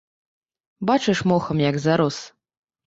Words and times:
Бачыш, 0.91 1.19
мохам 1.33 1.57
як 1.69 1.75
зарос. 1.89 2.17